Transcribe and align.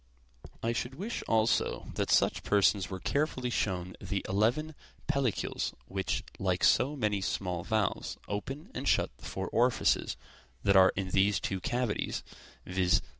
I 0.63 0.73
should 0.73 0.95
wish 0.95 1.21
also 1.27 1.91
that 1.93 2.09
such 2.09 2.41
persons 2.41 2.89
were 2.89 2.99
carefully 2.99 3.51
shown 3.51 3.95
the 4.01 4.25
eleven 4.27 4.73
pellicles 5.07 5.75
which, 5.85 6.23
like 6.39 6.63
so 6.63 6.95
many 6.95 7.21
small 7.21 7.63
valves, 7.63 8.17
open 8.27 8.71
and 8.73 8.87
shut 8.87 9.15
the 9.19 9.25
four 9.25 9.47
orifices 9.49 10.17
that 10.63 10.75
are 10.75 10.91
in 10.95 11.09
these 11.11 11.39
two 11.39 11.59
cavities, 11.59 12.23
viz. 12.65 13.03